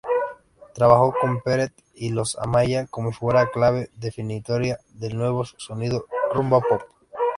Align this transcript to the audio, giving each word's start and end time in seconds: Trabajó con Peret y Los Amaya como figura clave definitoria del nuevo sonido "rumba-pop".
Trabajó 0.73 1.13
con 1.21 1.41
Peret 1.43 1.73
y 1.93 2.09
Los 2.09 2.35
Amaya 2.39 2.87
como 2.87 3.11
figura 3.11 3.51
clave 3.51 3.91
definitoria 3.97 4.79
del 4.95 5.15
nuevo 5.15 5.45
sonido 5.45 6.05
"rumba-pop". 6.33 6.81